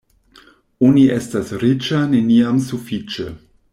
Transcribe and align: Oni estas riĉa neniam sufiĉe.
Oni 0.87 1.03
estas 1.17 1.53
riĉa 1.65 2.01
neniam 2.15 2.63
sufiĉe. 2.71 3.29